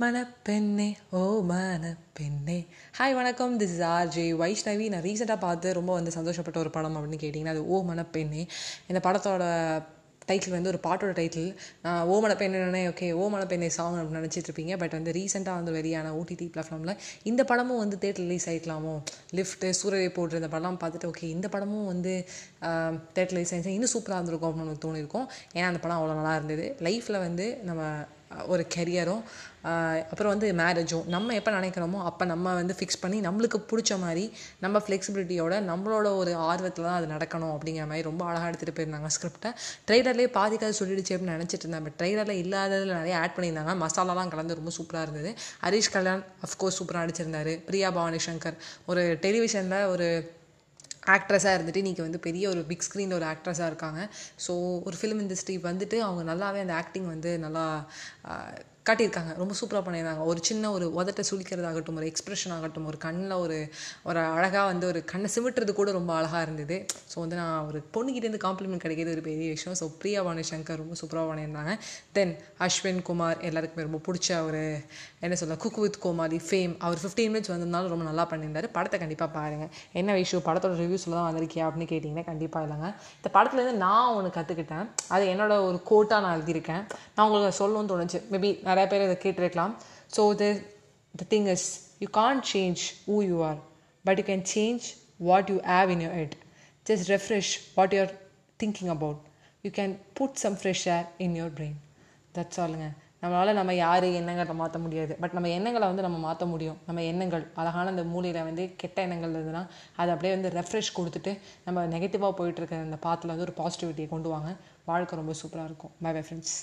மணப்பெண்ணே 0.00 0.86
ஓ 1.18 1.20
மணப்பெண்ணே 1.50 2.56
ஹாய் 2.96 3.14
வணக்கம். 3.18 3.52
This 3.60 3.72
is 3.74 3.84
RJ 3.90 4.24
Vaishnavi. 4.40 4.86
நான் 4.92 5.04
ரீசெண்டாக 5.06 5.40
பார்த்து 5.44 5.68
ரொம்ப 5.78 5.92
வந்து 5.98 6.10
சந்தோஷப்பட்ட 6.16 6.58
ஒரு 6.62 6.70
படம் 6.74 6.96
அப்படின்னு 6.98 7.20
கேட்டிங்கன்னா 7.22 7.54
அது 7.54 7.62
ஓ 7.74 7.76
மணப்பெண்ணே 7.90 8.42
இந்த 8.90 9.00
படத்தோட 9.06 9.44
டைட்டில் 10.30 10.54
வந்து 10.56 10.70
ஒரு 10.72 10.80
பாட்டோட 10.86 11.12
டைட்டில் 11.18 11.48
நான் 11.84 12.02
ஓ 12.12 12.16
மணப்பெண்ணே 12.24 12.82
ஓகே 12.90 13.08
ஓ 13.20 13.28
மணப்பெண்ணே 13.34 13.70
சாங் 13.76 13.96
அப்படின்னு 14.00 14.20
நினச்சிட்டு 14.20 14.50
இருப்பீங்க. 14.50 14.76
பட் 14.82 14.96
வந்து 14.98 15.14
ரீசெண்டாக 15.18 15.60
வந்து 15.60 15.74
வெளியான 15.78 16.10
ஓடிடி 16.18 16.48
பிளாட்ஃபார்மில் 16.56 16.94
இந்த 17.30 17.44
படமும் 17.50 17.80
வந்து 17.82 17.98
தேட்டர் 18.02 18.24
ரிலீஸ் 18.24 18.48
ஆகிக்கலாமோ 18.52 18.94
லிஃப்ட்டு 19.38 19.70
சூரியவை 19.80 20.10
போட்டு 20.18 20.40
இந்த 20.42 20.50
படம்லாம் 20.56 20.80
பார்த்துட்டு 20.82 21.10
ஓகே 21.12 21.30
இந்த 21.36 21.48
படமும் 21.54 21.88
வந்து 21.92 22.14
தேட்டர் 23.16 23.34
ரிலீஸ் 23.34 23.54
ஆகிடுச்சு 23.54 23.76
இன்னும் 23.78 23.94
சூப்பராக 23.94 24.18
இருந்திருக்கும் 24.18 24.50
அப்படின்னு 24.50 24.68
எனக்கு 24.68 24.84
தோணியிருக்கும். 24.88 25.26
ஏன்னா 25.56 25.70
அந்த 25.72 25.82
படம் 25.86 25.98
அவ்வளோ 26.00 26.18
நல்லா 26.20 26.36
இருந்தது. 26.40 26.66
லைஃப்பில் 26.88 27.24
வந்து 27.26 27.48
நம்ம 27.70 27.82
ஒரு 28.46 28.66
கெரியரும் 28.74 29.22
அப்புறம் 30.10 30.32
வந்து 30.32 30.48
மேரேஜும் 30.52 31.06
நம்ம 31.06 31.34
எப்போ 31.34 31.50
நினைக்கிறோமோ 31.50 32.00
அப்போ 32.02 32.24
நம்ம 32.24 32.54
வந்து 32.54 32.74
ஃபிக்ஸ் 32.78 33.00
பண்ணி 33.00 33.18
நம்மளுக்கு 33.20 33.58
பிடிச்ச 33.70 33.98
மாதிரி 33.98 34.24
நம்ம 34.60 34.78
ஃப்ளெக்சிபிலிட்டியோட 34.78 35.54
நம்மளோட 35.70 36.08
ஒரு 36.16 36.34
ஆர்வத்தில் 36.34 36.84
தான் 36.84 36.98
அது 36.98 37.06
நடக்கணும் 37.06 37.54
அப்படிங்கிற 37.54 37.86
மாதிரி 37.86 38.02
ரொம்ப 38.02 38.24
அழகாக 38.24 38.50
எடுத்துகிட்டு 38.50 38.76
போயிருந்தாங்க 38.78 39.10
ஸ்கிரிப்டை 39.16 39.52
ட்ரெய்லர்லேயே 39.88 40.30
பாதிக்காது 40.38 40.74
சொல்லிடுச்சு 40.80 41.14
அப்படின்னு 41.14 41.36
நினச்சிட்டு 41.38 41.64
இருந்தேன். 41.66 41.82
பட் 41.82 41.98
ட்ரெய்லரில் 42.00 42.40
இல்லாததில் 42.44 42.96
நிறைய 43.00 43.16
ஆட் 43.18 43.36
பண்ணியிருந்தாங்க. 43.36 43.74
மசாலாலாம் 43.84 44.32
கலந்து 44.34 44.54
ரொம்ப 44.54 44.72
சூப்பராக 44.78 45.02
இருந்தது. 45.02 45.32
ஹரீஷ் 45.64 45.92
கல்யாண் 45.92 46.24
அஃப்கோர்ஸ் 46.48 46.78
சூப்பராக 46.80 47.04
நடிச்சிருந்தார். 47.04 47.52
பிரியா 47.66 47.90
பவானி 47.90 48.20
சங்கர் 48.28 48.58
ஒரு 48.86 49.18
டெலிவிஷனில் 49.22 49.86
ஒரு 49.88 50.08
ஆக்ட்ரஸாக 51.06 51.56
இருந்துட்டு 51.58 51.82
இன்றைக்கி 51.84 52.00
வந்து 52.00 52.18
பெரிய 52.18 52.48
ஒரு 52.48 52.62
பிக் 52.62 52.86
ஸ்க்ரீனில் 52.86 53.12
ஒரு 53.12 53.26
ஆக்ட்ரஸாக 53.26 53.70
இருக்காங்க. 53.72 54.00
ஸோ 54.46 54.52
ஒரு 54.84 54.96
ஃபிலிம் 55.00 55.22
இண்டஸ்ட்ரி 55.24 55.56
வந்துட்டு 55.68 55.98
அவங்க 55.98 56.22
நல்லாவே 56.32 56.60
அந்த 56.66 56.74
ஆக்டிங் 56.74 57.06
வந்து 57.06 57.38
நல்லா 57.38 57.66
காட்டியிருக்காங்க. 58.88 59.32
ரொம்ப 59.42 59.52
சூப்பராக 59.60 59.82
பண்ணியிருந்தாங்க. 59.86 60.24
ஒரு 60.30 60.40
சின்ன 60.48 60.70
ஒரு 60.76 60.86
உதட்டை 60.98 61.22
சுழிக்கிறதாகட்டும் 61.30 61.98
ஒரு 62.00 62.08
எக்ஸ்ப்ரெஷன் 62.10 62.54
ஆகட்டும் 62.56 62.86
ஒரு 62.90 62.98
கண்ணில் 63.06 63.34
ஒரு 63.44 63.56
ஒரு 64.08 64.20
அழகாக 64.36 64.64
வந்து 64.72 64.86
ஒரு 64.92 65.00
கண்ணை 65.12 65.28
சிமிட்டுறது 65.34 65.72
கூட 65.80 65.90
ரொம்ப 65.98 66.10
அழகாக 66.18 66.42
இருந்தது. 66.46 66.76
ஸோ 67.12 67.16
வந்து 67.24 67.38
நான் 67.40 67.66
ஒரு 67.68 67.78
பொண்ணுக்கிட்டேருந்து 67.96 68.42
காம்ப்ளிமெண்ட் 68.46 68.84
கிடைக்கிறது 68.84 69.16
ஒரு 69.16 69.24
பெரிய 69.28 69.48
விஷயம். 69.56 69.76
ஸோ 69.80 69.88
பிரியா 70.02 70.22
வாணி 70.28 70.44
சங்கர் 70.52 70.80
ரொம்ப 70.82 70.96
சூப்பராக 71.00 71.26
பண்ணியிருந்தாங்க. 71.30 71.74
தென் 72.18 72.34
அஸ்வின் 72.66 73.02
குமார் 73.10 73.40
எல்லாருக்குமே 73.50 73.86
ரொம்ப 73.88 74.00
பிடிச்ச 74.08 74.38
ஒரு 74.48 74.62
என்ன 75.24 75.36
சொல்ல 75.40 75.56
குக் 75.64 75.80
வித் 75.82 76.00
கோமாளி 76.04 76.38
ஃபேம் 76.48 76.74
அவர் 76.86 77.00
ஃபிஃப்டீன் 77.02 77.30
மினிட்ஸ் 77.32 77.52
வந்திருந்தாலும் 77.52 77.92
ரொம்ப 77.94 78.04
நல்லா 78.10 78.24
பண்ணியிருந்தார். 78.32 78.68
படத்தை 78.76 78.96
கண்டிப்பாக 79.02 79.30
பாருங்கள் 79.38 79.70
என்ன 80.00 80.14
விஷயம்? 80.20 80.44
படத்தோட 80.48 80.74
ரிவ்யூஸில் 80.82 81.16
தான் 81.18 81.28
வந்திருக்கியா 81.28 81.64
அப்படின்னு 81.68 81.90
கேட்டிங்கன்னா 81.92 82.26
கண்டிப்பாக 82.30 82.66
இல்லைங்க. 82.66 82.88
இந்த 83.18 83.28
படத்துலேருந்து 83.36 83.82
நான் 83.86 84.14
ஒன்று 84.18 84.30
கற்றுக்கிட்டேன் 84.38 84.86
அது 85.14 85.24
என்னோட 85.34 85.52
ஒரு 85.68 85.80
கோட்டாக 85.90 86.20
நான் 86.24 86.36
எழுதியிருக்கேன். 86.38 86.82
நான் 87.14 87.24
உங்களுக்கு 87.28 87.58
சொல்லணும்னு 87.62 87.92
தோணுச்சு. 87.92 88.20
மேபி 88.32 88.50
நிறைய 88.76 88.88
பேர் 88.92 89.06
இதை 89.08 89.18
கேட்டிருக்கலாம். 89.26 89.74
So 90.16 90.22
the 90.42 90.46
the 91.20 91.26
thing 91.34 91.48
is 91.54 91.68
you 92.02 92.08
can't 92.20 92.46
change 92.54 92.82
who 93.14 93.18
you 93.30 93.38
are 93.50 93.60
but 94.04 94.18
you 94.22 94.26
can 94.32 94.44
change 94.56 94.84
what 95.30 95.48
you 95.52 95.56
have 95.72 95.90
in 95.94 96.04
your 96.06 96.14
head 96.20 96.36
just 96.90 97.08
refresh 97.14 97.54
what 97.78 97.94
you 97.96 98.00
are 98.04 98.14
thinking 98.62 98.92
about 98.98 99.20
you 99.64 99.72
can 99.80 99.96
put 100.20 100.38
some 100.44 100.58
fresh 100.60 100.86
air 100.96 101.08
in 101.26 101.36
your 101.40 101.56
brain 101.58 101.80
that's 102.36 102.60
ஆலுங்க 102.64 102.88
நம்மளால் 103.22 103.58
நம்ம 103.58 103.72
யார் 103.74 104.04
எண்ணங்களை 104.18 104.54
மாற்ற 104.60 104.78
முடியாது. 104.82 105.12
But 105.22 105.34
நம்ம 105.36 105.48
எண்ணங்களை 105.58 105.86
வந்து 105.90 106.04
நம்ம 106.06 106.18
மாற்ற 106.26 106.44
முடியும். 106.50 106.76
நம்ம 106.88 107.02
எண்ணங்கள் 107.10 107.44
அழகான 107.60 107.90
அந்த 107.94 108.04
மூலையில் 108.12 108.46
வந்து 108.48 108.64
கெட்ட 108.82 108.98
எண்ணங்கள் 109.06 109.32
இருந்ததுன்னா 109.34 109.62
அதை 110.00 110.10
அப்படியே 110.14 110.32
வந்து 110.36 110.50
ரெஃப்ரெஷ் 110.58 110.90
கொடுத்துட்டு 110.98 111.32
நம்ம 111.66 111.86
நெகட்டிவாக 111.94 112.32
போயிட்டு 112.40 112.60
இருக்கிற 112.62 112.80
அந்த 112.86 112.98
பாத்தில் 113.06 113.32
வந்து 113.32 113.46
ஒரு 113.48 113.54
பாசிட்டிவிட்டியை 113.60 114.08
கொண்டு 114.14 114.30
வாங்க. 114.34 114.50
வாழ்க்கை 114.90 115.18
ரொம்ப 115.22 115.34
சூப்பராக 115.40 115.68
இருக்கும். 115.70 115.94
By 116.04 116.12
bye 116.16 116.22
friends 116.26 116.56